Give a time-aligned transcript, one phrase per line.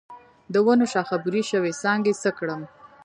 [0.53, 2.61] د ونو شاخه بري شوي څانګې څه کړم؟